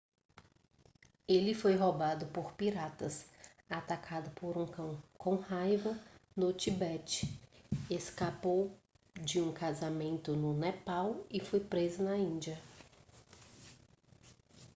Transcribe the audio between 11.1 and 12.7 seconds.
e foi preso na índia